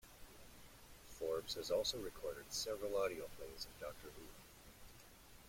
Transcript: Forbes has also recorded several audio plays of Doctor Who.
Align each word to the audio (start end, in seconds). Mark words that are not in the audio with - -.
Forbes 1.11 1.53
has 1.53 1.69
also 1.69 1.99
recorded 1.99 2.45
several 2.51 2.97
audio 2.97 3.27
plays 3.37 3.65
of 3.67 3.79
Doctor 3.79 4.07
Who. 4.07 4.25